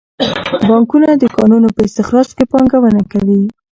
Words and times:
بانکونه 0.67 1.09
د 1.17 1.23
کانونو 1.35 1.67
په 1.75 1.81
استخراج 1.87 2.29
کې 2.37 2.45
پانګونه 2.51 3.01
کوي. 3.11 3.41